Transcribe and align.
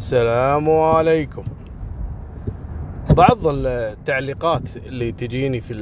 السلام 0.00 0.70
عليكم. 0.70 1.42
بعض 3.10 3.38
التعليقات 3.46 4.76
اللي 4.76 5.12
تجيني 5.12 5.60
في 5.60 5.74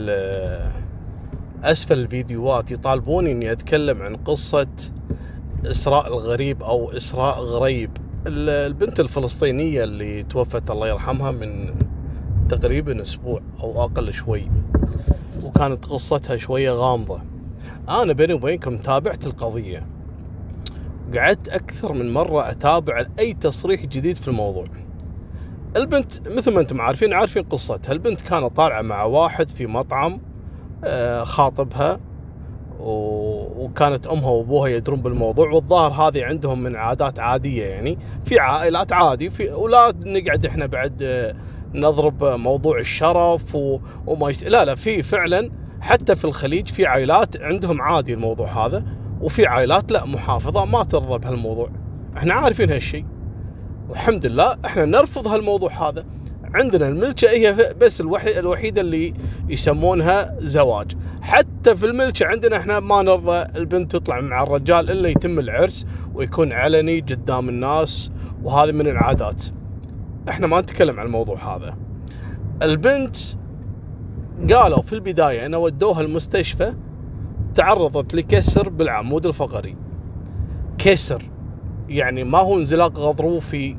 أسفل 1.65 1.99
الفيديوهات 1.99 2.71
يطالبوني 2.71 3.33
إني 3.33 3.53
أتكلم 3.53 4.03
عن 4.03 4.17
قصة 4.17 4.67
إسراء 5.67 6.07
الغريب 6.09 6.63
أو 6.63 6.91
إسراء 6.91 7.41
غريب. 7.41 7.91
ال- 8.27 8.49
البنت 8.51 9.01
الفلسطينية 9.01 9.85
اللي 9.85 10.23
توفت 10.23 10.71
الله 10.71 10.89
يرحمها 10.89 11.31
من 11.31 11.75
تقريبا 12.49 13.03
أسبوع 13.03 13.41
أو 13.61 13.85
أقل 13.85 14.13
شوي 14.13 14.51
وكانت 15.43 15.85
قصتها 15.85 16.37
شوية 16.37 16.71
غامضة. 16.71 17.21
أنا 17.89 18.13
بيني 18.13 18.33
وبينكم 18.33 18.79
تابعت 18.79 19.27
القضية. 19.27 19.87
قعدت 21.17 21.49
أكثر 21.49 21.93
من 21.93 22.13
مرة 22.13 22.51
أتابع 22.51 23.07
أي 23.19 23.33
تصريح 23.33 23.87
جديد 23.87 24.17
في 24.17 24.29
الموضوع 24.29 24.65
البنت 25.77 26.29
مثل 26.29 26.55
ما 26.55 26.61
أنتم 26.61 26.81
عارفين 26.81 27.13
عارفين 27.13 27.43
قصتها 27.43 27.93
البنت 27.93 28.21
كانت 28.21 28.57
طالعة 28.57 28.83
مع 28.83 29.03
واحد 29.03 29.49
في 29.49 29.67
مطعم 29.67 30.21
آه، 30.85 31.25
خاطبها 31.25 32.01
وكانت 32.81 34.07
أمها 34.07 34.31
وأبوها 34.31 34.69
يدرون 34.69 35.03
بالموضوع 35.03 35.51
والظاهر 35.51 35.93
هذه 35.93 36.25
عندهم 36.25 36.63
من 36.63 36.77
عادات 36.77 37.21
عادية 37.21 37.65
يعني 37.65 37.99
في 38.25 38.39
عائلات 38.39 38.93
عادي 38.93 39.31
في 39.31 39.51
ولا 39.51 39.95
نقعد 40.05 40.47
إحنا 40.47 40.67
بعد 40.67 41.03
آه، 41.03 41.35
نضرب 41.75 42.25
موضوع 42.25 42.79
الشرف. 42.79 43.55
وما. 44.07 44.33
لا 44.43 44.65
لا 44.65 44.75
في 44.75 45.03
فعلا 45.03 45.51
حتى 45.81 46.17
في 46.17 46.25
الخليج 46.25 46.69
في 46.69 46.87
عائلات 46.87 47.37
عندهم 47.43 47.83
عادي 47.83 48.15
الموضوع 48.15 48.67
هذا 48.67 48.85
وفي 49.21 49.47
عائلات 49.47 49.93
لا 49.93 50.05
محافظة 50.05 50.65
ما 50.65 50.85
ترضى 50.85 51.19
بهالموضوع. 51.19 51.71
إحنا 52.17 52.35
عارفين 52.35 52.71
هالشيء 52.71 53.05
والحمد 53.89 54.27
لله 54.27 54.57
إحنا 54.65 54.85
نرفض 54.85 55.29
هالموضوع 55.29 55.89
هذا. 55.89 56.05
عندنا 56.55 56.89
الملكة 56.89 57.31
هي 57.31 57.75
بس 57.81 58.01
الوحي 58.01 58.39
الوحيدة 58.39 58.81
اللي 58.81 59.15
يسمونها 59.49 60.37
زواج. 60.39 60.97
حتى 61.21 61.77
في 61.77 61.87
الملكة 61.87 62.27
عندنا 62.27 62.57
إحنا 62.57 62.81
ما 62.81 63.03
نرضى 63.03 63.47
البنت 63.57 63.93
تطلع 63.93 64.21
مع 64.21 64.43
الرجال 64.43 64.91
إلا 64.91 65.09
يتم 65.09 65.39
العرس 65.39 65.87
ويكون 66.15 66.53
علني 66.53 67.01
قدام 67.01 67.49
الناس 67.49 68.11
وهذه 68.43 68.73
من 68.73 68.87
العادات. 68.87 69.45
إحنا 70.29 70.47
ما 70.47 70.61
نتكلم 70.61 71.01
عن 71.01 71.07
الموضوع 71.07 71.57
هذا. 71.57 71.77
البنت 72.63 73.17
قالوا 74.53 74.83
في 74.83 74.93
البداية 74.93 75.47
ان 75.47 75.55
ودوها 75.55 76.01
المستشفى 76.01 76.75
تعرضت 77.59 78.15
لكسر 78.15 78.69
بالعمود 78.69 79.27
الفقري. 79.27 79.77
كسر 80.79 81.31
يعني 81.89 82.25
ما 82.25 82.39
هو 82.39 82.59
انزلاق 82.59 82.99
غضروفي 82.99 83.77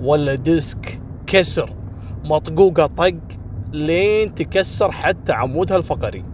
ولا 0.00 0.34
ديسك 0.34 1.00
كسر 1.26 1.72
مطقوقة 2.24 2.86
طق 2.86 3.14
لين 3.72 4.34
تكسر 4.34 4.92
حتى 4.92 5.32
عمودها 5.32 5.76
الفقري. 5.76 6.24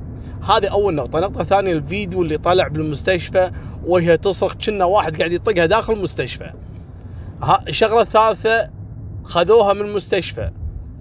هذه 0.43 0.67
أول 0.67 0.95
نقطة. 0.95 1.19
النقطة 1.19 1.41
الثانية 1.41 1.73
الفيديو 1.73 2.23
اللي 2.23 2.39
طلع 2.39 2.69
بالمستشفى 2.69 3.51
وهي 3.87 4.17
تصرخ 4.17 4.55
كنا 4.55 4.85
واحد 4.85 5.17
قاعد 5.17 5.33
يطقها 5.33 5.67
داخل 5.67 5.93
المستشفى. 5.93 6.51
الشغلة 7.69 8.01
الثالثة 8.01 8.71
خذوها 9.25 9.73
من 9.73 9.81
المستشفى. 9.81 10.51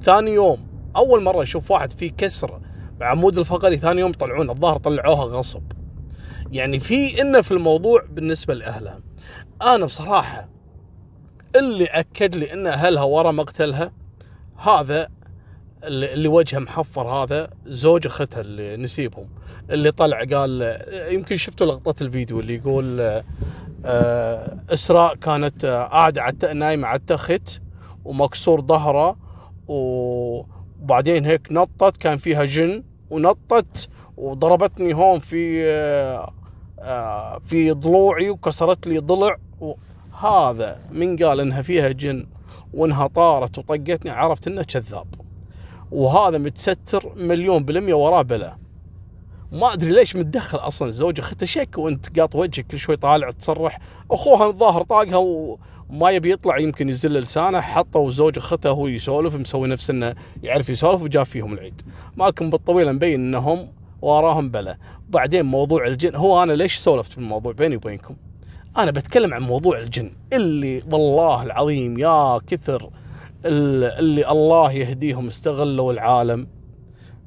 ثاني 0.04 0.32
يوم 0.32 0.58
أول 0.96 1.24
مرة 1.24 1.42
أشوف 1.42 1.72
واحد 1.72 1.92
فيه 1.92 2.12
كسر 2.18 2.60
بعمود 3.00 3.38
الفقري 3.38 3.78
ثاني 3.78 4.02
يوم 4.02 4.12
طلعونه 4.12 4.52
الظاهر 4.52 4.78
طلعوها 4.78 5.24
غصب. 5.24 5.77
يعني 6.52 6.80
في 6.80 7.22
إنه 7.22 7.42
في 7.42 7.52
الموضوع 7.52 8.04
بالنسبة 8.10 8.54
لأهلها. 8.54 9.00
أنا 9.62 9.86
بصراحة 9.86 10.50
اللي 11.56 11.86
أكد 11.86 12.36
لي 12.36 12.54
إن 12.54 12.68
أهلها 12.68 13.04
ورا 13.04 13.32
مقتلها 13.32 13.92
هذا 14.58 15.08
اللي 15.84 16.28
وجهه 16.28 16.60
محفر 16.60 17.08
هذا 17.08 17.50
زوج 17.66 18.08
أختها 18.08 18.42
اللي 18.42 18.78
نسيبهم. 18.78 19.28
اللي 19.70 19.92
طلع 19.92 20.24
قال 20.24 20.82
يمكن 21.12 21.36
شفتوا 21.38 21.68
لقطة 21.68 22.04
الفيديو 22.04 22.40
اللي 22.40 22.56
يقول 22.56 23.00
آه، 23.86 24.58
إسراء 24.70 25.16
كانت 25.16 25.66
آه، 25.66 26.08
الت- 26.08 26.46
نايمة 26.46 26.88
على 26.88 27.00
التخت 27.00 27.62
ومكسور 28.06 28.62
ظهره 28.62 29.18
وبعدين 29.68 31.26
هيك 31.26 31.48
نطت 31.52 31.98
كان 31.98 32.18
فيها 32.18 32.46
جن 32.46 32.84
ونطت 33.10 33.90
وضربتني 34.18 34.94
هون 34.94 35.20
في 35.20 35.64
آه، 35.66 36.34
في 37.46 37.72
ضلوعي 37.72 38.30
وكسرت 38.30 38.88
لي 38.88 38.98
ضلع. 38.98 39.38
هذا 40.22 40.80
من 40.92 41.18
قال 41.18 41.40
إنها 41.40 41.62
فيها 41.62 41.90
جن 41.90 42.28
وإنها 42.74 43.08
طارت 43.08 43.58
وطقتني 43.58 44.12
عرفت 44.12 44.48
إنه 44.48 44.64
كذاب. 44.64 45.08
وهذا 45.92 46.38
متستر 46.38 47.14
مليون 47.16 47.64
بالمية 47.64 47.94
وراه 47.94 48.22
بلا. 48.22 48.58
ما 49.52 49.74
أدري 49.74 49.92
ليش 49.92 50.16
متدخل 50.16 50.58
أصلا 50.58 50.92
زوج 50.92 51.20
اخته 51.20 51.46
شك 51.46 51.78
وأنت 51.78 52.20
قاط 52.20 52.36
وجهك 52.36 52.68
كل 52.68 52.80
شوي 52.80 52.96
طالع 52.96 53.32
تصرح. 53.32 53.80
أخوها 54.12 54.48
الظاهر 54.48 54.84
طاقها 54.84 55.16
وما 55.16 56.10
يبي 56.10 56.32
يطلع 56.32 56.58
يمكن 56.58 56.90
يزل 56.90 57.14
لسانه 57.14 57.62
حطوا 57.62 58.12
زوج 58.12 58.38
اخته 58.38 58.70
هو 58.70 58.88
يسولف 58.88 59.36
مسوي 59.36 59.68
نفس 59.68 59.90
إنه 59.90 60.16
يعرف 60.44 60.70
يسولف 60.70 61.02
وجاب 61.02 61.26
فيهم 61.26 61.54
العيد. 61.54 61.82
مالكم 62.16 62.50
بالطويله 62.50 62.92
مبين 62.92 63.20
إنهم 63.20 63.68
وراهم 64.02 64.50
بلا. 64.50 64.78
بعدين 65.10 65.46
موضوع 65.46 65.88
الجن. 65.88 66.16
هو 66.16 66.44
أنا 66.44 66.54
ليش 66.54 66.78
سولفت 66.78 67.12
في 67.12 67.18
الموضوع 67.18 67.52
بيني 67.54 67.76
وبينكم؟ 67.76 68.16
أنا 68.78 68.92
بتكلم 68.92 69.34
عن 69.34 69.42
موضوع 69.42 69.80
الجن. 69.80 70.12
اللي 70.34 70.84
والله 70.92 71.44
العظيم 71.44 72.00
يا 72.00 72.38
كثر 72.48 72.90
ال- 73.46 74.00
اللي 74.00 74.32
الله 74.32 74.72
يهديهم 74.72 75.28
استغلوا 75.28 75.94
العالم 75.94 76.48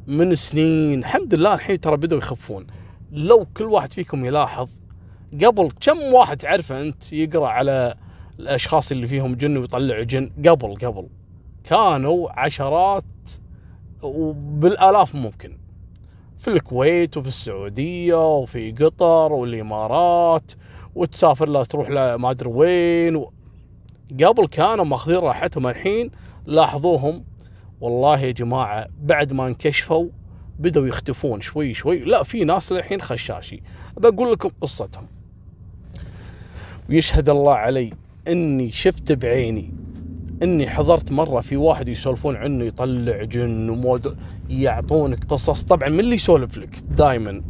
من 0.07 0.35
سنين. 0.35 0.99
الحمد 0.99 1.35
لله 1.35 1.55
الحين 1.55 1.81
ترى 1.81 1.97
بدوا 1.97 2.19
يخفون. 2.19 2.67
لو 3.13 3.47
كل 3.57 3.65
واحد 3.65 3.93
فيكم 3.93 4.25
يلاحظ 4.25 4.69
قبل 5.45 5.71
كم 5.81 5.99
واحد 6.01 6.37
تعرفه 6.37 6.81
أنت 6.83 7.13
يقرأ 7.13 7.49
على 7.49 7.95
الأشخاص 8.39 8.91
اللي 8.93 9.07
فيهم 9.07 9.35
جن 9.35 9.57
ويطلعوا 9.57 10.05
جن؟ 10.05 10.31
قبل 10.49 10.75
قبل. 10.77 11.07
كانوا 11.65 12.41
عشرات 12.41 13.05
وبالآلاف 14.03 15.15
ممكن. 15.15 15.60
في 16.41 16.49
الكويت 16.49 17.17
وفي 17.17 17.29
السعودية 17.29 18.37
وفي 18.37 18.73
قطر 18.73 19.33
والإمارات 19.33 20.53
وتسافر 20.95 21.49
لا 21.49 21.65
تروح 21.65 21.91
لا 21.91 22.17
ما 22.17 22.31
أدري 22.31 22.49
وين 22.49 23.17
و... 23.17 23.33
قبل 24.25 24.47
كانوا 24.47 24.85
ماخذين 24.85 25.17
راحتهم 25.17 25.67
الحين 25.67 26.11
لاحظوهم. 26.47 27.25
والله 27.81 28.21
يا 28.21 28.31
جماعة 28.31 28.87
بعد 29.03 29.33
ما 29.33 29.47
انكشفوا 29.47 30.09
بدوا 30.59 30.87
يختفون 30.87 31.41
شوي 31.41 31.75
شوي. 31.75 31.99
لا 31.99 32.23
في 32.23 32.45
ناس 32.45 32.73
الحين 32.73 33.01
خشاشي. 33.01 33.63
بقول 33.97 34.33
لكم 34.33 34.51
قصتهم. 34.61 35.07
ويشهد 36.89 37.29
الله 37.29 37.55
علي 37.55 37.91
إني 38.29 38.73
شفت 38.73 39.13
بعيني 39.13 39.73
إني 40.43 40.71
حضرت 40.71 41.13
مرة 41.13 41.41
في 41.41 41.57
واحد 41.57 41.89
يسولفون 41.89 42.37
عنه 42.37 42.65
يطلع 42.65 43.23
جن 43.23 43.71
ومود 43.71 44.17
يعطونك 44.49 45.25
قصص. 45.25 45.63
طبعا 45.63 45.89
من 45.89 46.01
اللي 46.01 46.15
يسولف 46.15 46.59
لك؟ 46.59 46.77
دائما 46.91 47.43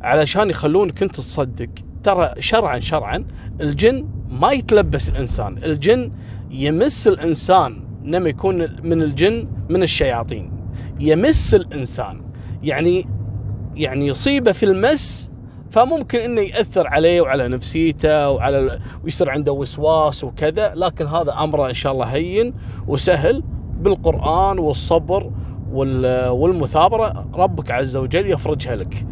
علشان 0.00 0.50
يخلونك 0.50 1.02
انت 1.02 1.16
تصدق. 1.16 1.68
ترى 2.02 2.34
شرعا 2.38 2.78
شرعا 2.78 3.24
الجن 3.60 4.08
ما 4.30 4.52
يتلبس 4.52 5.08
الإنسان. 5.08 5.58
الجن 5.64 6.12
يمس 6.50 7.08
الإنسان 7.08 7.84
لما 8.04 8.28
يكون 8.28 8.58
من 8.82 9.02
الجن 9.02 9.48
من 9.70 9.82
الشياطين. 9.82 10.52
يمس 11.00 11.54
الإنسان. 11.54 12.20
يعني 12.62 13.06
يعني 13.76 14.06
يصيبه 14.06 14.52
في 14.52 14.62
المس 14.62 15.27
فممكن 15.70 16.18
إنه 16.18 16.40
يأثر 16.40 16.86
عليه 16.86 17.20
وعلى 17.20 17.48
نفسيته 17.48 18.30
وعلى 18.30 18.78
ويصير 19.04 19.30
عنده 19.30 19.52
وسواس 19.52 20.24
وكذا 20.24 20.72
لكن 20.74 21.06
هذا 21.06 21.32
أمره 21.32 21.68
إن 21.68 21.74
شاء 21.74 21.92
الله 21.92 22.04
هين 22.06 22.54
وسهل 22.86 23.42
بالقرآن 23.80 24.58
والصبر 24.58 25.30
وال- 25.72 26.28
والمثابرة 26.28 27.26
ربك 27.34 27.70
عز 27.70 27.96
وجل 27.96 28.30
يفرجها 28.30 28.76
لك. 28.76 29.06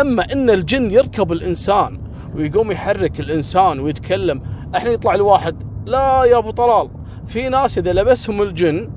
أما 0.00 0.32
إن 0.32 0.50
الجن 0.50 0.90
يركب 0.90 1.32
الإنسان 1.32 2.00
ويقوم 2.36 2.70
يحرك 2.72 3.20
الإنسان 3.20 3.80
ويتكلم 3.80 4.42
إحنا 4.76 4.90
يطلع 4.90 5.14
لي 5.14 5.22
واحد 5.22 5.56
لا 5.86 6.24
يا 6.24 6.38
أبو 6.38 6.50
طلال 6.50 6.88
في 7.26 7.48
ناس 7.48 7.78
إذا 7.78 7.92
لبسهم 7.92 8.42
الجن 8.42 8.90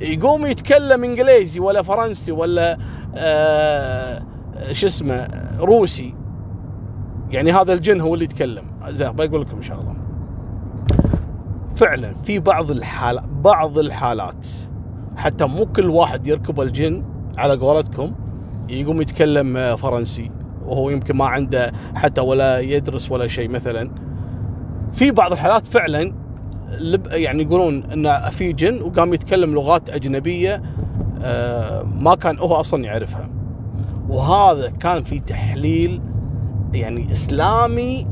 يقوم 0.00 0.46
يتكلم 0.46 1.04
إنجليزي 1.04 1.60
ولا 1.60 1.82
فرنسي 1.82 2.32
ولا 2.32 2.78
آه 3.14 4.22
شو 4.72 4.86
اسمه 4.86 5.28
روسي 5.60 6.14
يعني 7.30 7.52
هذا 7.52 7.72
الجن 7.72 8.00
هو 8.00 8.14
اللي 8.14 8.24
يتكلم. 8.24 8.64
زين 8.88 9.12
بقول 9.12 9.40
لكم 9.40 9.62
شغله 9.62 9.94
فعلا 11.76 12.14
في 12.24 12.38
بعض 12.38 12.70
الحالات 12.70 13.24
بعض 13.24 13.78
الحالات 13.78 14.46
حتى 15.16 15.44
مو 15.44 15.66
كل 15.66 15.90
واحد 15.90 16.26
يركب 16.26 16.60
الجن 16.60 17.04
على 17.38 17.56
قولتكم 17.56 18.12
يقوم 18.68 19.00
يتكلم 19.00 19.56
آه، 19.56 19.74
فرنسي 19.74 20.30
وهو 20.66 20.90
يمكن 20.90 21.16
ما 21.16 21.24
عنده 21.24 21.72
حتى 21.94 22.20
ولا 22.20 22.58
يدرس 22.58 23.10
ولا 23.10 23.26
شيء 23.26 23.48
مثلا. 23.48 23.90
في 24.92 25.10
بعض 25.10 25.32
الحالات 25.32 25.66
فعلا 25.66 26.12
يعني 27.10 27.42
يقولون 27.42 27.84
إن 27.84 28.30
في 28.30 28.52
جن 28.52 28.82
وقام 28.82 29.14
يتكلم 29.14 29.54
لغات 29.54 29.90
أجنبية 29.90 30.62
آه، 31.22 31.82
ما 31.82 32.14
كان 32.14 32.38
هو 32.38 32.54
أصلا 32.54 32.84
يعرفها. 32.84 33.28
وهذا 34.08 34.70
كان 34.70 35.02
في 35.02 35.20
تحليل 35.20 36.00
يعني 36.74 37.12
إسلامي 37.12 38.06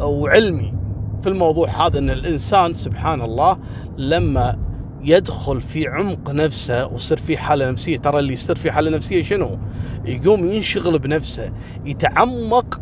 وعلمي 0.00 0.74
في 1.22 1.28
الموضوع 1.28 1.86
هذا 1.86 1.98
إن 1.98 2.10
الإنسان 2.10 2.74
سبحان 2.74 3.20
الله 3.22 3.58
لما 3.96 4.58
يدخل 5.04 5.60
في 5.60 5.88
عمق 5.88 6.30
نفسه 6.30 6.86
ويصير 6.86 7.18
في 7.18 7.36
حالة 7.36 7.70
نفسية 7.70 7.96
ترى 7.98 8.18
اللي 8.18 8.32
يصير 8.32 8.56
في 8.56 8.72
حالة 8.72 8.90
نفسية 8.90 9.22
شنو؟ 9.22 9.58
يقوم 10.04 10.48
ينشغل 10.48 10.98
بنفسه 10.98 11.52
يتعمق 11.84 12.80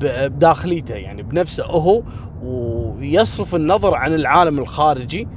بداخليته 0.00 0.94
يعني 0.94 1.22
بنفسه 1.22 1.64
هو 1.64 2.02
ويصرف 2.42 3.54
النظر 3.54 3.94
عن 3.94 4.14
العالم 4.14 4.58
الخارجي 4.58 5.28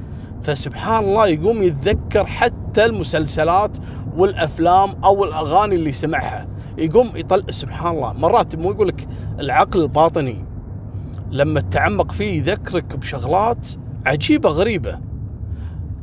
فسبحان 0.43 1.03
الله 1.03 1.27
يقوم 1.27 1.63
يتذكر 1.63 2.25
حتى 2.25 2.85
المسلسلات 2.85 3.77
والأفلام 4.17 4.89
أو 5.03 5.23
الأغاني 5.23 5.75
اللي 5.75 5.91
سمعها 5.91 6.47
يقوم 6.77 7.09
يطلع 7.15 7.43
سبحان 7.49 7.95
الله 7.95 8.13
مرات 8.13 8.55
مو 8.55 8.71
يقول 8.71 8.87
لك 8.87 9.07
العقل 9.39 9.81
الباطني. 9.81 10.45
لما 11.31 11.61
تتعمق 11.61 12.11
فيه 12.11 12.37
يذكرك 12.37 12.95
بشغلات 12.95 13.67
عجيبة 14.05 14.49
غريبة. 14.49 14.99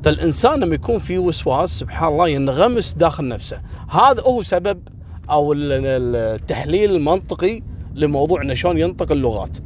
فالانسان 0.05 0.61
لما 0.61 0.75
يكون 0.75 0.99
في 0.99 1.19
وسواس 1.19 1.71
سبحان 1.71 2.13
الله 2.13 2.29
ينغمس 2.29 2.95
داخل 2.95 3.29
نفسه. 3.29 3.61
هذا 3.89 4.23
هو 4.23 4.43
سبب 4.43 4.89
أو 5.31 5.53
التحليل 5.57 6.97
المنطقي 6.97 7.63
لموضوع 7.95 8.43
إنه 8.43 8.55
شلون 8.55 8.79
ينطق 8.79 9.13
اللغات. 9.13 9.59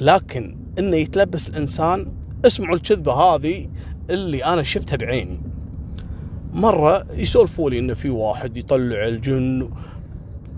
لكن 0.00 0.56
إنه 0.78 0.96
يتلبس 0.96 1.48
الإنسان 1.48 2.12
اسمعوا 2.46 2.74
الكذبة 2.74 3.12
هذه 3.12 3.68
اللي 4.10 4.44
أنا 4.44 4.62
شفتها 4.62 4.96
بعيني. 4.96 5.40
مرة 6.52 7.06
يسولفوا 7.14 7.70
لي 7.70 7.78
إنه 7.78 7.94
في 7.94 8.10
واحد 8.10 8.56
يطلع 8.56 9.06
الجن. 9.06 9.70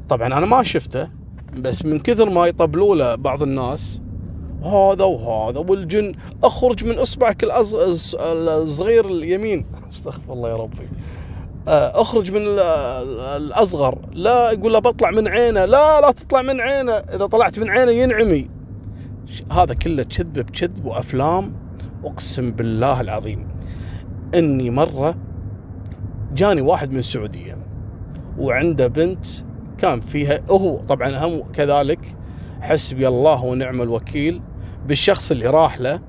طبعا 0.08 0.26
أنا 0.26 0.46
ما 0.46 0.62
شفته 0.62 1.08
بس 1.56 1.84
من 1.84 2.00
كثر 2.00 2.30
ما 2.30 2.46
يطبلوا 2.46 2.96
له 2.96 3.14
بعض 3.14 3.42
الناس 3.42 4.00
هذا 4.64 5.04
وهذا 5.04 5.58
والجن 5.58 6.14
أخرج 6.44 6.84
من 6.84 6.98
إصبعك 6.98 7.44
الصغير 7.44 9.06
اليمين. 9.06 9.66
أستغفر 9.90 10.32
الله 10.32 10.48
يا 10.48 10.54
ربي. 10.54 10.88
آه، 11.68 12.00
أخرج 12.00 12.30
من 12.30 12.42
الأصغر. 13.36 13.98
لا 14.12 14.50
يقول 14.50 14.72
له 14.72 14.78
بطلع 14.78 15.10
من 15.10 15.28
عينه. 15.28 15.64
لا 15.64 16.00
لا 16.00 16.10
تطلع 16.10 16.42
من 16.42 16.60
عينه. 16.60 16.92
إذا 16.92 17.26
طلعت 17.26 17.58
من 17.58 17.70
عينه 17.70 17.92
ينعمي. 17.92 18.50
هذا 19.52 19.74
كله 19.74 20.02
كذب 20.02 20.32
بكذب 20.32 20.84
وأفلام. 20.84 21.52
أقسم 22.04 22.50
بالله 22.50 23.00
العظيم. 23.00 23.48
إني 24.34 24.70
مرة 24.70 25.14
جاني 26.34 26.60
واحد 26.60 26.92
من 26.92 26.98
السعودية 26.98 27.58
وعنده 28.38 28.86
بنت 28.86 29.26
كان 29.78 30.00
فيها 30.00 30.40
هو 30.50 30.76
طبعا 30.76 31.26
هم 31.26 31.42
كذلك 31.52 32.16
حسبي 32.60 33.08
الله 33.08 33.44
ونعم 33.44 33.82
الوكيل 33.82 34.40
بالشخص 34.86 35.30
اللي 35.30 35.46
راح 35.46 35.80
له 35.80 36.00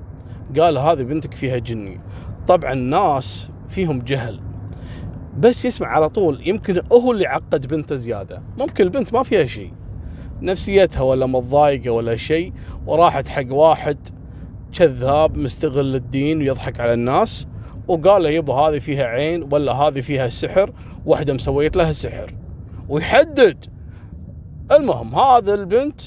قال 0.58 0.78
هذه 0.78 1.02
بنتك 1.02 1.34
فيها 1.34 1.58
جني. 1.58 2.00
طبعا 2.48 2.72
الناس 2.72 3.48
فيهم 3.68 3.98
جهل. 4.00 4.40
بس 5.38 5.64
يسمع 5.64 5.88
على 5.88 6.08
طول 6.08 6.48
يمكن 6.48 6.82
هو 6.92 7.12
اللي 7.12 7.26
عقد 7.26 7.66
بنته 7.66 7.96
زيادة. 7.96 8.42
ممكن 8.58 8.84
البنت 8.84 9.12
ما 9.12 9.22
فيها 9.22 9.46
شيء. 9.46 9.72
نفسيتها 10.42 11.02
ولا 11.02 11.26
متضايقة 11.26 11.90
ولا 11.90 12.16
شيء 12.16 12.52
وراحت 12.86 13.28
حق 13.28 13.52
واحد 13.52 13.98
كذاب 14.72 15.36
مستغل 15.38 15.94
الدين 15.94 16.38
ويضحك 16.38 16.80
على 16.80 16.92
الناس 16.92 17.46
وقال 17.88 18.22
له 18.22 18.28
يبا 18.28 18.54
هذه 18.54 18.78
فيها 18.78 19.04
عين 19.04 19.48
ولا 19.52 19.72
هذه 19.72 20.00
فيها 20.00 20.28
سحر 20.28 20.72
واحدة 21.06 21.34
مسويت 21.34 21.76
لها 21.76 21.92
سحر. 21.92 22.34
ويحدد. 22.88 23.64
المهم 24.72 25.14
هذا 25.14 25.54
البنت 25.54 26.00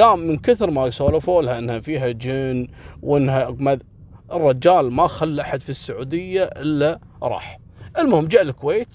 قام 0.00 0.18
من 0.18 0.38
كثر 0.38 0.70
ما 0.70 0.86
يسولفوا 0.86 1.42
لها 1.42 1.58
إنها 1.58 1.80
فيها 1.80 2.10
جن 2.10 2.68
وإنها 3.02 3.56
الرجال 4.32 4.92
ما 4.92 5.06
خلى 5.06 5.42
أحد 5.42 5.60
في 5.60 5.68
السعودية 5.68 6.44
إلا 6.44 7.00
راح. 7.22 7.58
المهم 7.98 8.26
جاء 8.26 8.42
الكويت 8.42 8.88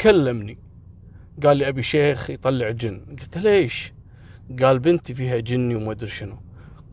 كلمني. 0.00 0.58
قال 1.42 1.56
لي 1.56 1.68
أبي 1.68 1.82
شيخ 1.82 2.30
يطلع 2.30 2.70
جن. 2.70 3.00
قلت 3.20 3.38
ليش 3.38 3.92
قال 4.62 4.78
بنتي 4.78 5.14
فيها 5.14 5.38
جني 5.38 5.74
وما 5.74 5.92
أدري 5.92 6.10
شنو. 6.10 6.36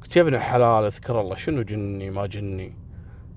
قلت 0.02 0.16
يا 0.16 0.22
ابن 0.22 0.36
الحلال 0.36 0.86
أذكر 0.86 1.22
الله 1.22 1.36
شنو 1.36 1.62
جني 1.62 2.10
ما 2.10 2.28
جني؟ 2.28 2.74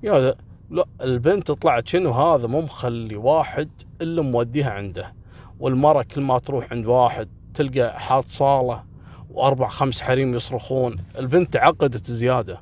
يا 0.03 0.35
لا 0.73 0.87
البنت 1.01 1.51
طلعت 1.51 1.89
شنو؟ 1.89 2.11
هذا 2.11 2.47
مو 2.47 2.61
مخلي 2.61 3.17
واحد 3.17 3.69
إلا 4.03 4.23
موديها 4.23 4.71
عنده. 4.71 5.15
والمرة 5.61 6.03
كل 6.03 6.21
ما 6.21 6.39
تروح 6.39 6.73
عند 6.73 6.87
واحد 6.87 7.29
تلقى 7.55 8.01
حاط 8.01 8.25
صالة 8.29 8.85
وأربع 9.31 9.69
خمس 9.69 10.03
حريم 10.03 10.35
يصرخون. 10.35 10.97
البنت 11.19 11.57
عقدت 11.57 12.11
زيادة. 12.11 12.61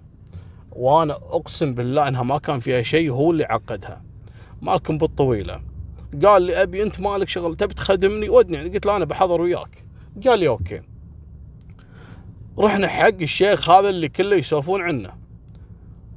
وأنا 0.72 1.12
أقسم 1.12 1.74
بالله 1.74 2.08
إنها 2.08 2.22
ما 2.22 2.38
كان 2.38 2.60
فيها 2.60 2.82
شيء 2.82 3.10
هو 3.10 3.30
اللي 3.30 3.44
عقدها. 3.44 4.02
مالكم 4.62 4.98
بالطويلة. 4.98 5.60
قال 6.24 6.42
لي 6.42 6.62
أبي 6.62 6.82
أنت 6.82 7.00
مالك 7.00 7.28
شغل 7.28 7.56
تبي 7.56 7.74
تخدمني؟ 7.74 8.28
ودني. 8.28 8.68
قلت 8.68 8.86
له 8.86 8.96
أنا 8.96 9.04
بحضر 9.04 9.40
وياك. 9.40 9.84
قال 10.26 10.38
لي 10.38 10.48
أوكي. 10.48 10.82
رحنا 12.58 12.88
حق 12.88 13.20
الشيخ 13.22 13.70
هذا 13.70 13.88
اللي 13.88 14.08
كله 14.08 14.36
يسولفون 14.36 14.82
عنه. 14.82 15.19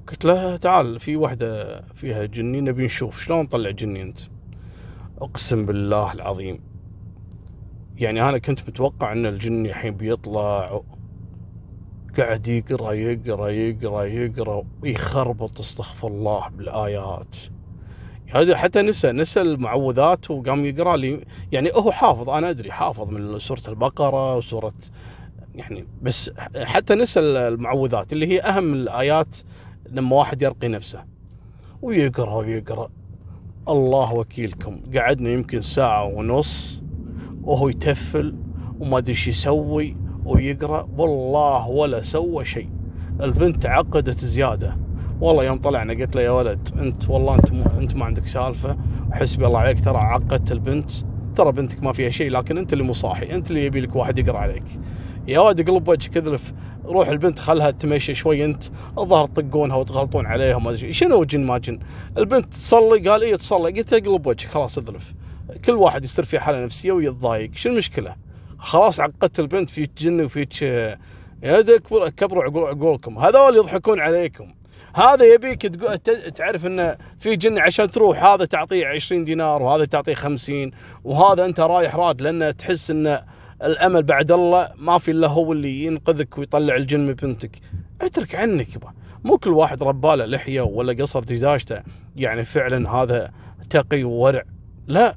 قلت 0.08 0.26
له 0.26 0.56
تعال 0.58 1.00
في 1.00 1.16
واحدة 1.16 1.82
فيها 1.96 2.26
جني 2.26 2.62
نبي 2.62 2.86
نشوف. 2.86 3.22
شلون 3.22 3.40
نطلع 3.40 3.70
جني 3.70 4.02
أنت؟ 4.02 4.20
أقسم 5.22 5.66
بالله 5.66 6.14
العظيم. 6.14 6.60
يعني 7.98 8.30
أنا 8.30 8.38
كنت 8.38 8.70
متوقع 8.70 9.12
أن 9.12 9.26
الجني 9.26 9.70
الحين 9.70 9.96
بيطلع 9.96 10.82
قاعد 12.18 12.48
يقرأ 12.48 12.92
يقرأ 12.94 13.50
يقرأ 13.50 14.04
يقرأ 14.04 14.64
ويخربط 14.84 15.60
استغفر 15.60 16.08
الله 16.08 16.50
بالآيات. 16.50 17.36
هذا 18.36 18.58
حتى 18.58 18.82
نسى 18.82 19.12
نسى 19.12 19.42
المعوذات 19.42 20.32
وقام 20.32 20.66
يقرأ 20.66 20.98
لي. 20.98 21.26
يعني 21.52 21.72
هو 21.76 21.92
حافظ 21.92 22.30
أنا 22.30 22.50
أدري 22.50 22.72
حافظ 22.72 23.10
من 23.10 23.40
سورة 23.40 23.62
البقرة 23.68 24.38
وسورة 24.38 24.74
يعني 25.56 25.88
بس 26.02 26.32
حتى 26.58 26.96
نسى 26.96 27.20
المعوذات 27.20 28.14
اللي 28.14 28.28
هي 28.28 28.42
أهم 28.42 28.74
الآيات 28.74 29.38
لما 29.94 30.16
واحد 30.16 30.42
يرقي 30.42 30.68
نفسه 30.68 31.04
ويقرأ 31.82 32.36
ويقرأ. 32.36 32.90
الله 33.70 34.14
وكيلكم. 34.14 34.80
قعدنا 34.96 35.30
يمكن 35.30 35.62
ساعة 35.62 36.06
ونص 36.06 36.82
وهو 37.44 37.70
يتفل 37.70 38.36
وما 38.80 38.98
أدري 38.98 39.12
إيش 39.12 39.28
يسوي 39.28 39.98
ويقرأ. 40.26 40.88
والله 40.98 41.70
ولا 41.70 42.02
سوى 42.02 42.46
شيء. 42.46 42.70
البنت 43.22 43.66
عقدت 43.66 44.20
زيادة. 44.20 44.78
والله 45.22 45.44
يوم 45.44 45.58
طلعنا 45.58 45.94
قلت 45.94 46.16
له 46.16 46.22
يا 46.22 46.32
ولد 46.32 46.70
أنت 46.78 47.10
والله 47.10 47.36
أنت 47.36 47.52
أنت 47.52 47.96
ما 47.96 48.06
عندك 48.06 48.28
سالفة. 48.28 48.78
وحسبي 49.12 49.48
الله 49.48 49.60
عليك 49.60 49.86
ترى 49.86 49.98
عقدت 49.98 50.52
البنت. 50.52 50.92
ترى 51.36 51.52
بنتك 51.52 51.84
ما 51.84 51.94
فيها 51.94 52.10
شيء 52.10 52.32
لكن 52.32 52.58
أنت 52.58 52.74
اللي 52.74 52.84
مصاحي 52.84 53.36
أنت 53.36 53.50
اللي 53.50 53.66
يبي 53.66 53.80
لك 53.80 53.96
واحد 53.96 54.20
يقرأ 54.20 54.38
عليك. 54.38 54.66
يا 55.28 55.40
ولد 55.40 55.70
قلب 55.70 55.88
وجهك 55.88 56.18
اذلف. 56.18 56.54
روح 56.86 57.08
البنت 57.08 57.40
خلها 57.40 57.72
تمشي 57.72 58.14
شوي 58.14 58.46
انت. 58.46 58.64
الظهر 58.98 59.28
تطقونها 59.28 59.76
وتغلطون 59.76 60.26
عليها 60.26 60.58
ما 60.58 60.72
ادري 60.72 60.94
شنو 60.94 61.24
جن 61.24 61.46
ما 61.46 61.58
جن؟ 61.58 61.80
البنت 62.18 62.54
تصلي؟ 62.54 63.10
قال 63.10 63.22
إيه 63.22 63.36
تصلي. 63.36 63.72
قلت 63.72 63.94
له 63.94 64.00
قلب 64.00 64.28
وجهك 64.28 64.50
خلاص 64.50 64.78
اذلف. 64.78 65.14
كل 65.66 65.72
واحد 65.72 66.04
يصير 66.04 66.26
في 66.26 66.40
حالة 66.40 66.66
نفسية 66.66 66.92
ويتضايق. 66.92 67.52
شو 67.56 67.70
المشكلة؟ 67.70 68.16
خلاص 68.58 69.00
عقدت 69.00 69.40
البنت 69.40 69.70
فيك 69.70 69.92
جن 69.98 70.22
وفيك 70.22 70.62
يا 70.62 70.98
كبروا 72.18 72.68
عقولكم. 72.68 73.20
هذول 73.20 73.56
يضحكون 73.56 74.00
عليكم. 74.00 74.54
هذا 74.96 75.34
يبيك 75.34 75.66
تعرف 76.36 76.66
إنه 76.66 76.98
في 77.20 77.36
جن 77.36 77.60
عشان 77.60 77.90
تروح 77.90 78.24
هذا 78.24 78.46
تعطيه 78.46 78.88
20 78.88 79.24
دينار 79.24 79.62
وهذا 79.62 79.86
تعطيه 79.86 80.14
50 80.14 80.72
وهذا 81.04 81.46
أنت 81.46 81.60
رايح 81.60 81.96
راد 81.96 82.22
لأن 82.22 82.58
تحس 82.58 82.92
ان 82.92 83.20
الأمل 83.64 84.04
بعد 84.04 84.32
الله 84.32 84.70
ما 84.78 84.98
في 84.98 85.12
إلا 85.12 85.28
هو 85.28 85.54
اللي 85.54 85.86
ينقذك 85.86 86.38
ويطلع 86.38 86.76
الجن 86.76 87.00
من 87.00 87.14
بنتك. 87.14 87.60
اترك 88.02 88.36
عنك 88.36 88.76
يبا 88.76 88.94
مو 89.24 89.38
كل 89.38 89.50
واحد 89.50 89.84
رباله 89.84 90.26
لحية 90.26 90.62
ولا 90.62 91.04
قصر 91.04 91.20
دجاجته. 91.20 91.82
يعني 92.16 92.46
فعلا 92.46 92.90
هذا 92.90 93.32
تقي 93.70 94.04
وورع. 94.04 94.44
لا. 94.88 95.16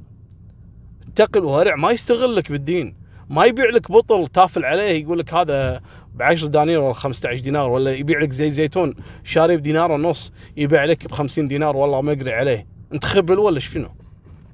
تقي 1.15 1.41
وورع 1.41 1.77
ما 1.77 1.91
يستغلك 1.91 2.53
بالدين. 2.53 2.95
ما 3.31 3.45
يبيع 3.45 3.71
لك 3.71 3.93
بطل 3.93 4.27
تافل 4.27 4.65
عليه 4.65 5.03
يقول 5.03 5.19
لك 5.19 5.35
هذا 5.35 5.81
ب 6.15 6.23
10 6.23 6.49
دنانير 6.49 6.81
ولا 6.81 6.93
15 6.93 7.41
دينار 7.41 7.71
ولا 7.71 7.95
يبيع 7.95 8.19
لك 8.19 8.33
زي 8.33 8.51
زيتون. 8.51 8.95
شاري 9.25 9.57
بدينار 9.57 9.93
ونص 9.93 10.33
يبيع 10.57 10.85
لك 10.85 11.07
ب 11.07 11.13
50 11.13 11.49
دينار 11.49 11.77
والله 11.77 12.01
ما 12.01 12.13
يقري 12.13 12.33
عليه. 12.33 12.67
انت 12.93 13.05
خبل 13.05 13.39
ولا 13.39 13.61
شنو؟ 13.61 13.89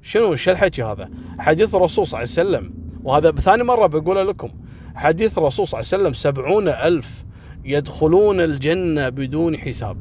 شنو 0.01 0.35
شو 0.35 0.51
الحكي 0.51 0.83
هذا؟ 0.83 1.09
حديث 1.39 1.75
الرسول 1.75 2.07
صلى 2.07 2.23
الله 2.23 2.33
عليه 2.35 2.49
وسلم. 2.49 2.82
وهذا 3.03 3.31
ثاني 3.31 3.63
مرة 3.63 3.87
بقوله 3.87 4.23
لكم. 4.23 4.49
حديث 4.95 5.37
الرسول 5.37 5.67
صلى 5.67 5.79
الله 5.79 5.89
عليه 5.93 6.03
وسلم 6.03 6.13
سبعون 6.13 6.67
ألف 6.67 7.25
يدخلون 7.65 8.41
الجنة 8.41 9.09
بدون 9.09 9.57
حساب. 9.57 9.97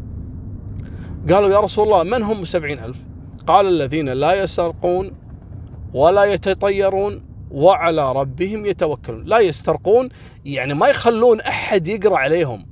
قالوا 1.30 1.50
يا 1.50 1.60
رسول 1.60 1.84
الله 1.84 2.02
من 2.02 2.22
هم 2.22 2.44
سبعين 2.44 2.78
ألف؟ 2.78 2.96
قال 3.46 3.66
الذين 3.66 4.08
لا 4.08 4.34
يسرقون 4.34 5.12
ولا 5.94 6.24
يتطيرون 6.24 7.22
وعلى 7.50 8.12
ربهم 8.12 8.66
يتوكلون. 8.66 9.24
لا 9.24 9.38
يسترقون 9.38 10.08
يعني 10.44 10.74
ما 10.74 10.88
يخلون 10.88 11.40
أحد 11.40 11.88
يقرأ 11.88 12.18
عليهم. 12.18 12.66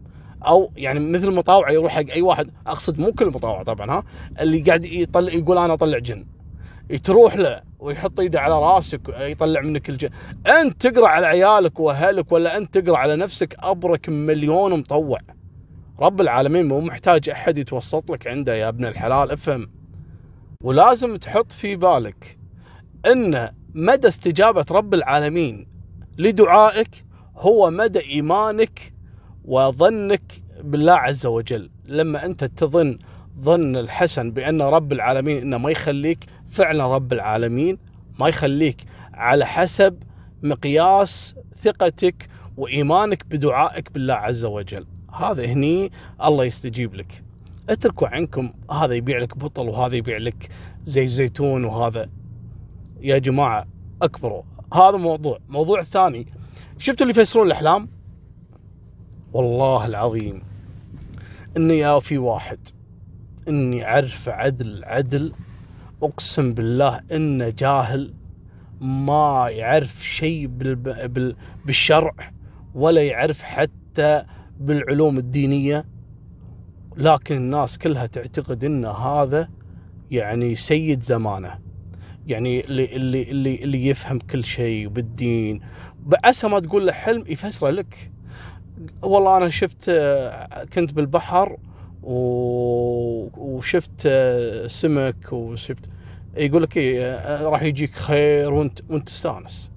أو 0.46 0.70
يعني 0.76 1.00
مثل 1.00 1.30
مطاوع 1.30 1.70
يروح 1.70 1.92
حق 1.92 2.10
أي 2.10 2.22
واحد. 2.22 2.50
أقصد 2.66 2.98
مو 2.98 3.12
كل 3.12 3.26
مطاوع 3.26 3.62
طبعا 3.62 3.90
ها؟ 3.90 4.02
اللي 4.40 4.58
قاعد 4.60 4.84
يطلع 4.84 5.32
يقول 5.32 5.58
أنا 5.58 5.72
أطلع 5.72 5.98
جن. 5.98 6.26
تروح 6.98 7.36
له 7.36 7.62
ويحط 7.78 8.20
ايده 8.20 8.40
على 8.40 8.58
راسك 8.58 9.00
يطلع 9.08 9.60
منك 9.60 9.90
الجن 9.90 10.10
أنت 10.46 10.86
تقرأ 10.86 11.08
على 11.08 11.26
عيالك 11.26 11.80
وأهلك 11.80 12.32
ولا 12.32 12.56
أنت 12.56 12.78
تقرأ 12.78 12.96
على 12.98 13.16
نفسك؟ 13.16 13.56
أبرك 13.58 14.08
مليون 14.08 14.78
مطوع. 14.78 15.18
رب 16.00 16.20
العالمين 16.20 16.68
مو 16.68 16.80
محتاج 16.80 17.28
أحد 17.28 17.58
يتوسط 17.58 18.10
لك 18.10 18.26
عنده 18.26 18.54
يا 18.54 18.68
ابن 18.68 18.84
الحلال 18.84 19.30
افهم. 19.30 19.70
ولازم 20.62 21.16
تحط 21.16 21.52
في 21.52 21.76
بالك 21.76 22.38
إن 23.06 23.50
مدى 23.74 24.08
استجابة 24.08 24.64
رب 24.70 24.94
العالمين 24.94 25.66
لدعائك 26.18 27.04
هو 27.36 27.70
مدى 27.70 28.00
إيمانك 28.00 28.92
وظنك 29.44 30.42
بالله 30.62 30.92
عز 30.92 31.26
وجل. 31.26 31.70
لما 31.86 32.26
أنت 32.26 32.44
تظن 32.44 32.98
ظن 33.40 33.76
الحسن 33.76 34.30
بأن 34.30 34.62
رب 34.62 34.92
العالمين 34.92 35.36
إنه 35.36 35.58
ما 35.58 35.70
يخليك 35.70 36.18
فعلا 36.50 36.94
رب 36.94 37.12
العالمين 37.12 37.78
ما 38.20 38.28
يخليك 38.28 38.84
على 39.14 39.46
حسب 39.46 40.02
مقياس 40.42 41.34
ثقتك 41.54 42.28
وإيمانك 42.56 43.26
بدعائك 43.26 43.92
بالله 43.92 44.14
عز 44.14 44.44
وجل. 44.44 44.86
هذا 45.12 45.44
هني 45.46 45.92
الله 46.24 46.44
يستجيب 46.44 46.94
لك. 46.94 47.22
اتركوا 47.68 48.08
عنكم 48.08 48.52
هذا 48.70 48.94
يبيع 48.94 49.18
لك 49.18 49.38
بطل 49.38 49.68
وهذا 49.68 49.96
يبيع 49.96 50.18
لك 50.18 50.48
زي 50.84 51.08
زيتون 51.08 51.64
وهذا. 51.64 52.08
يا 53.00 53.18
جماعة 53.18 53.66
اكبروا. 54.02 54.42
هذا 54.74 54.96
موضوع. 54.96 55.38
موضوع 55.48 55.82
ثاني. 55.82 56.26
شفتوا 56.78 57.06
اللي 57.06 57.20
يفسرون 57.20 57.46
الأحلام؟ 57.46 57.88
والله 59.32 59.86
العظيم 59.86 60.42
إني 61.56 61.78
يا 61.78 62.00
في 62.00 62.18
واحد 62.18 62.58
إني 63.48 63.84
أعرف 63.84 64.28
عدل 64.28 64.84
عدل 64.84 65.32
أقسم 66.02 66.54
بالله 66.54 67.00
إنه 67.12 67.48
جاهل 67.48 68.14
ما 68.80 69.48
يعرف 69.50 70.04
شيء 70.04 70.46
بالشرع 71.64 72.32
ولا 72.74 73.02
يعرف 73.02 73.42
حتى 73.42 74.24
بالعلوم 74.60 75.18
الدينية. 75.18 75.84
لكن 76.96 77.36
الناس 77.36 77.78
كلها 77.78 78.06
تعتقد 78.06 78.64
إن 78.64 78.84
هذا 78.84 79.48
يعني 80.10 80.54
سيد 80.54 81.02
زمانه. 81.02 81.58
يعني 82.26 82.64
اللي 82.64 82.96
اللي 82.96 83.22
اللي, 83.22 83.54
اللي 83.54 83.86
يفهم 83.86 84.18
كل 84.18 84.44
شيء 84.44 84.88
بالدين. 84.88 85.60
بعسى 86.02 86.48
ما 86.48 86.60
تقول 86.60 86.86
له 86.86 86.92
حلم 86.92 87.24
يفسره 87.28 87.70
لك. 87.70 88.12
والله 89.02 89.36
أنا 89.36 89.48
شفت 89.48 89.90
كنت 90.72 90.92
بالبحر 90.92 91.56
وشفت 93.32 94.08
سمك 94.66 95.32
وشفت 95.32 95.84
يقول 96.36 96.62
لك 96.62 96.76
إيه 96.76 97.42
راح 97.42 97.62
يجيك 97.62 97.94
خير 97.94 98.52
وانت 98.52 98.80
وانت 98.90 99.08
تستانس. 99.08 99.70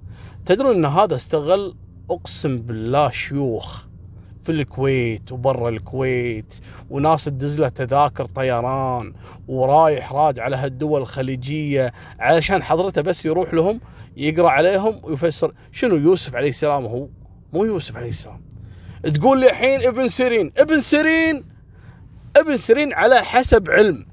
تدرون 0.46 0.74
إن 0.74 0.84
هذا 0.84 1.16
استغل 1.16 1.74
أقسم 2.10 2.56
بالله 2.56 3.10
شيوخ 3.10 3.84
في 4.42 4.52
الكويت 4.52 5.32
وبرا 5.32 5.68
الكويت 5.68 6.54
وناس 6.90 7.24
تدز 7.24 7.60
له 7.60 7.68
تذاكر 7.68 8.24
طيران 8.24 9.12
ورايح 9.48 10.12
راد 10.12 10.38
على 10.38 10.56
هالدول 10.56 11.00
الخليجية 11.00 11.92
علشان 12.18 12.62
حضرته 12.62 13.02
بس 13.02 13.26
يروح 13.26 13.54
لهم 13.54 13.80
يقرأ 14.16 14.50
عليهم 14.50 15.00
ويفسر. 15.02 15.52
شنو 15.72 15.96
يوسف 15.96 16.34
عليه 16.34 16.48
السلام 16.48 16.84
هو؟ 16.84 17.08
مو 17.52 17.64
يوسف 17.64 17.96
عليه 17.96 18.08
السلام. 18.08 18.42
تقول 19.14 19.40
لي 19.40 19.50
الحين 19.50 19.82
ابن 19.82 20.08
سيرين 20.08 20.52
ابن 20.58 20.80
سيرين! 20.80 21.53
ابن 22.36 22.56
سيرين 22.56 22.92
على 22.92 23.14
حسب 23.14 23.70
علم. 23.70 24.06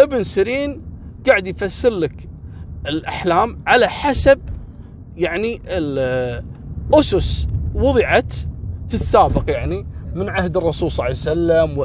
ابن 0.00 0.22
سيرين 0.22 0.82
قاعد 1.26 1.46
يفسر 1.46 1.90
لك 1.90 2.28
الأحلام 2.86 3.58
على 3.66 3.88
حسب 3.88 4.40
يعني 5.16 5.60
الاسس 5.66 7.46
وضعت 7.74 8.32
في 8.88 8.94
السابق 8.94 9.50
يعني 9.50 9.86
من 10.14 10.28
عهد 10.28 10.56
الرسول 10.56 10.90
صلى 10.90 11.06
الله 11.06 11.18
عليه 11.20 11.72
وسلم 11.72 11.78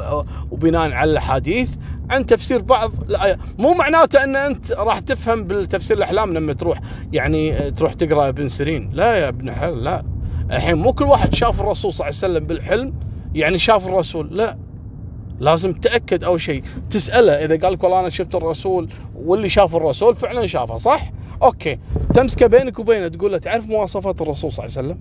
وبناء 0.50 0.92
على 0.92 1.10
الأحاديث 1.10 1.70
عن 2.10 2.26
تفسير 2.26 2.62
بعض 2.62 2.92
الآيات. 3.10 3.38
مو 3.58 3.74
معناته 3.74 4.24
أن 4.24 4.36
أنت 4.36 4.72
راح 4.72 4.98
تفهم 4.98 5.44
بالتفسير 5.44 5.96
الأحلام 5.96 6.34
لما 6.34 6.52
تروح 6.52 6.80
يعني 7.12 7.70
تروح 7.70 7.92
تقرأ 7.92 8.28
ابن 8.28 8.48
سيرين. 8.48 8.90
لا 8.92 9.16
يا 9.16 9.28
ابن 9.28 9.52
حل 9.52 9.84
لا. 9.84 10.04
الحين 10.50 10.74
مو 10.74 10.92
كل 10.92 11.04
واحد 11.04 11.34
شاف 11.34 11.60
الرسول 11.60 11.92
صلى 11.92 12.08
الله 12.08 12.18
عليه 12.18 12.34
وسلم 12.34 12.46
بالحلم 12.46 12.94
يعني 13.34 13.58
شاف 13.58 13.86
الرسول 13.86 14.36
لا. 14.36 14.63
لازم 15.40 15.72
تأكد 15.72 16.24
أول 16.24 16.40
شيء 16.40 16.62
تسأله 16.90 17.32
إذا 17.32 17.56
قال 17.56 17.72
لك 17.72 17.82
والله 17.84 18.00
أنا 18.00 18.08
شفت 18.08 18.34
الرسول 18.34 18.88
واللي 19.16 19.48
شاف 19.48 19.76
الرسول 19.76 20.14
فعلا 20.14 20.46
شافه 20.46 20.76
صح؟ 20.76 21.12
أوكي 21.42 21.78
تمسكه 22.14 22.46
بينك 22.46 22.78
وبينه 22.78 23.08
تقول 23.08 23.32
له 23.32 23.38
تعرف 23.38 23.66
مواصفات 23.68 24.22
الرسول 24.22 24.52
صلى 24.52 24.66
الله 24.66 24.76
عليه 24.78 24.88
وسلم؟ 24.88 24.98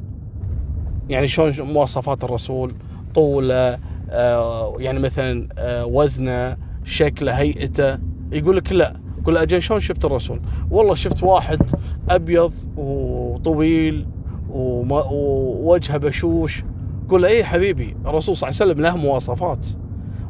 يعني 1.09 1.27
شلون 1.27 1.61
مواصفات 1.61 2.23
الرسول؟ 2.23 2.71
طوله 3.15 3.77
آه 4.09 4.75
يعني 4.79 4.99
مثلا 4.99 5.47
آه 5.57 5.85
وزنه 5.85 6.57
شكله 6.83 7.31
هيئته 7.31 7.97
يقول 8.31 8.57
لك 8.57 8.71
لا 8.71 8.95
يقول 9.21 9.37
أجل 9.37 9.61
شلون 9.61 9.79
شفت 9.79 10.05
الرسول؟ 10.05 10.39
والله 10.71 10.95
شفت 10.95 11.23
واحد 11.23 11.69
أبيض 12.09 12.53
وطويل 12.77 14.07
ووجهه 14.49 15.97
بشوش 15.97 16.63
قول 17.09 17.21
له 17.21 17.27
إيه 17.27 17.43
حبيبي 17.43 17.95
الرسول 18.05 18.35
صلى 18.35 18.49
الله 18.49 18.61
عليه 18.61 18.71
وسلم 18.71 18.83
له 18.83 18.97
مواصفات 18.97 19.67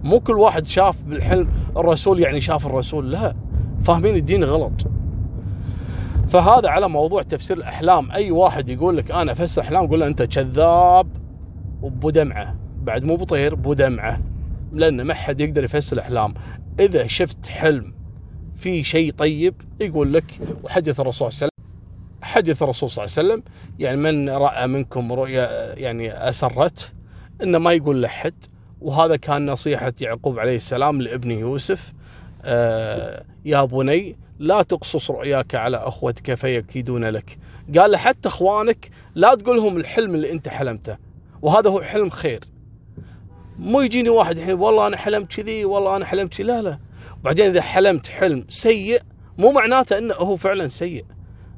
مو 0.03 0.19
كل 0.19 0.33
واحد 0.33 0.67
شاف 0.67 1.03
بالحلم 1.03 1.48
الرسول 1.77 2.19
يعني 2.19 2.41
شاف 2.41 2.65
الرسول 2.65 3.12
لا. 3.12 3.36
فاهمين 3.83 4.15
الدين 4.15 4.43
غلط. 4.43 4.88
فهذا 6.27 6.69
على 6.69 6.89
موضوع 6.89 7.22
تفسير 7.22 7.57
الأحلام. 7.57 8.12
أي 8.12 8.31
واحد 8.31 8.69
يقول 8.69 8.98
لك 8.98 9.12
أنا 9.12 9.31
أفسر 9.31 9.62
أحلام 9.62 9.88
قول 9.88 10.00
له 10.00 10.07
أنت 10.07 10.24
كذاب 10.24 11.07
وبدمعة. 11.81 12.55
بعد 12.81 13.03
مو 13.03 13.15
بطير 13.15 13.55
بدمعة. 13.55 14.22
لأن 14.72 15.01
ما 15.01 15.13
حد 15.13 15.41
يقدر 15.41 15.63
يفسر 15.63 15.95
الأحلام. 15.95 16.33
إذا 16.79 17.07
شفت 17.07 17.48
حلم 17.48 17.93
في 18.55 18.83
شيء 18.83 19.12
طيب 19.12 19.55
يقول 19.81 20.13
لك 20.13 20.39
وحدث 20.63 21.00
الرسول 21.00 21.31
صلى 21.31 21.38
الله 21.38 21.39
عليه 21.41 21.53
وسلم. 21.53 21.53
حديث 22.22 22.63
الرسول 22.63 22.89
صلى 22.89 23.05
الله 23.05 23.15
عليه 23.17 23.27
وسلم 23.29 23.43
يعني 23.79 23.98
من 23.98 24.29
رأى 24.29 24.67
منكم 24.67 25.13
رؤيا 25.13 25.74
يعني 25.79 26.29
أسرت 26.29 26.93
انه 27.43 27.57
ما 27.57 27.74
يقول 27.74 28.01
لحد. 28.01 28.33
وهذا 28.84 29.16
كان 29.16 29.46
نصيحة 29.46 29.94
يعقوب 30.02 30.40
عليه 30.40 30.56
السلام 30.56 31.02
لابنه 31.02 31.34
يوسف. 31.34 31.94
آه 32.44 33.24
يا 33.46 33.66
بني 33.66 34.16
لا 34.40 34.62
تقصص 34.62 35.12
رؤياك 35.12 35.56
على 35.56 35.78
أخوتك 35.78 36.34
فيكيدون 36.34 37.06
لك. 37.06 37.38
قال 37.78 37.92
له 37.92 37.98
حتى 37.98 38.30
أخوانك 38.30 38.90
لا 39.16 39.36
تقول 39.36 39.58
لهم 39.58 39.78
الحلم 39.78 40.16
اللي 40.16 40.32
أنت 40.32 40.50
حلمته. 40.50 40.98
وهذا 41.42 41.70
هو 41.70 41.82
حلم 41.82 42.10
خير. 42.10 42.44
مو 43.60 43.82
يجيني 43.82 44.10
واحد 44.10 44.38
الحين 44.38 44.54
والله 44.54 44.88
أنا 44.88 44.98
حلمت 44.98 45.34
كذي 45.36 45.66
والله 45.66 45.96
أنا 45.96 46.06
حلمت 46.06 46.42
لا 46.42 46.62
لا. 46.62 46.80
وبعدين 47.20 47.46
إذا 47.46 47.62
حلمت 47.62 48.08
حلم 48.08 48.46
سيء 48.50 49.02
مو 49.38 49.52
معناته 49.52 49.98
إنه 49.98 50.13
هو 50.13 50.36
فعلا 50.36 50.68
سيء. 50.68 51.06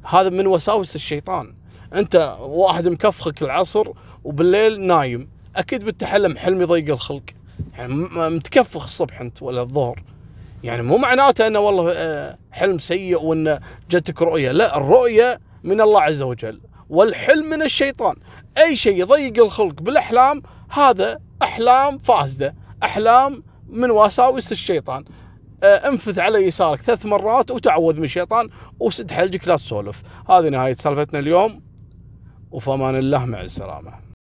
هذا 0.04 0.28
من 0.28 0.46
وساوس 0.46 0.96
الشيطان. 0.96 1.54
أنت 1.94 2.36
واحد 2.40 2.88
مكفخك 2.88 3.42
العصر 3.42 3.88
وبالليل 4.24 4.80
نايم. 4.80 5.35
أكيد 5.56 5.84
بتحلم 5.84 6.36
حلم 6.36 6.62
يضيق 6.62 6.92
الخلق. 6.92 7.22
يعني 7.78 7.94
متكفخ 8.14 8.84
الصبح 8.84 9.20
أنت 9.20 9.42
ولا 9.42 9.62
الظهر. 9.62 10.02
يعني 10.64 10.82
مو 10.82 10.96
معناته 10.96 11.46
إنه 11.46 11.58
والله 11.58 11.92
آه، 11.92 12.38
حلم 12.52 12.78
سيء 12.78 13.22
وإنه 13.22 13.60
جتك 13.90 14.22
رؤية. 14.22 14.52
لا 14.52 14.76
الرؤية 14.76 15.40
من 15.64 15.80
الله 15.80 16.02
عز 16.02 16.22
وجل 16.22 16.60
والحلم 16.90 17.50
من 17.50 17.62
الشيطان. 17.62 18.16
أي 18.58 18.76
شيء 18.76 19.00
يضيق 19.00 19.44
الخلق 19.44 19.82
بالأحلام 19.82 20.42
هذا 20.70 21.18
أحلام 21.42 21.98
فاسدة. 21.98 22.54
أحلام 22.82 23.42
من 23.68 23.90
وساوس 23.90 24.52
الشيطان. 24.52 25.04
آه، 25.62 25.88
انفث 25.88 26.18
على 26.18 26.46
يسارك 26.46 26.80
ثلاث 26.80 27.06
مرات 27.06 27.50
وتعوذ 27.50 27.96
من 27.96 28.04
الشيطان 28.04 28.48
وسد 28.80 29.10
حلجك 29.10 29.48
لا 29.48 29.56
تسولف. 29.56 30.02
هذه 30.30 30.48
نهاية 30.48 30.72
سالفتنا 30.72 31.18
اليوم. 31.18 31.62
وفمان 32.50 32.98
الله 32.98 33.24
مع 33.24 33.40
السلامة. 33.40 34.05